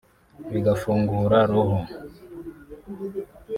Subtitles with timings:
[0.51, 1.79] bigafungura roho